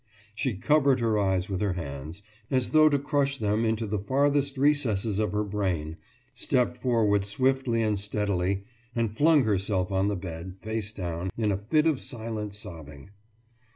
[0.33, 4.57] She covered her eyes with her hands, as though to crush them into the farthest
[4.57, 5.95] recesses of her brain,
[6.33, 8.63] stepped forward swiftly and steadily,
[8.95, 13.11] and flung herself on the bed, face down, in a fit of silent sobbing.